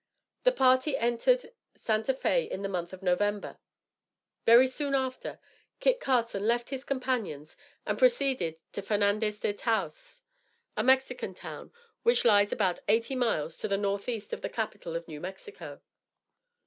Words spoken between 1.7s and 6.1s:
Santa Fé in the month of November. Very soon after, Kit